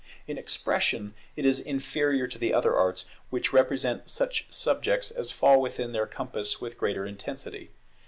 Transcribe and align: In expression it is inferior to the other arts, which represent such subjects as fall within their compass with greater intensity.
In 0.25 0.35
expression 0.35 1.13
it 1.35 1.45
is 1.45 1.59
inferior 1.59 2.25
to 2.27 2.39
the 2.39 2.55
other 2.55 2.75
arts, 2.75 3.05
which 3.29 3.53
represent 3.53 4.09
such 4.09 4.51
subjects 4.51 5.11
as 5.11 5.29
fall 5.29 5.61
within 5.61 5.91
their 5.91 6.07
compass 6.07 6.59
with 6.59 6.75
greater 6.79 7.05
intensity. 7.05 7.69